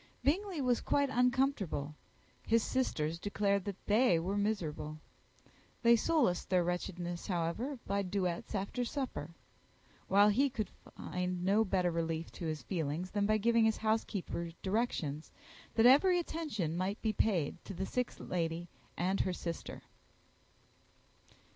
Bingley 0.23 0.61
was 0.61 0.81
quite 0.81 1.11
uncomfortable; 1.11 1.93
his 2.41 2.63
sisters 2.63 3.19
declared 3.19 3.65
that 3.65 3.85
they 3.85 4.17
were 4.17 4.35
miserable. 4.35 4.97
They 5.83 5.95
solaced 5.95 6.49
their 6.49 6.63
wretchedness, 6.63 7.27
however, 7.27 7.77
by 7.85 8.01
duets 8.01 8.55
after 8.55 8.83
supper; 8.83 9.29
while 10.07 10.29
he 10.29 10.49
could 10.49 10.69
find 10.97 11.45
no 11.45 11.63
better 11.63 11.91
relief 11.91 12.31
to 12.31 12.47
his 12.47 12.63
feelings 12.63 13.11
than 13.11 13.27
by 13.27 13.37
giving 13.37 13.65
his 13.65 13.77
housekeeper 13.77 14.49
directions 14.63 15.29
that 15.75 15.85
every 15.85 16.23
possible 16.23 16.39
attention 16.41 16.77
might 16.77 16.99
be 17.03 17.13
paid 17.13 17.63
to 17.65 17.75
the 17.75 17.85
sick 17.85 18.11
lady 18.17 18.67
and 18.97 19.19
her 19.21 19.33
sister. 19.33 19.83